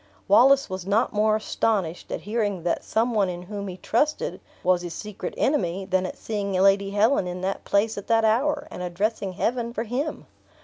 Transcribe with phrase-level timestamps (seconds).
[0.27, 4.81] Wallace was not more astonished at hearing that some one in whom he trusted, was
[4.81, 8.81] his secret enemy, than at seeing Lady Helen in that place at that hour, and
[8.81, 10.25] addressing Heaven for him.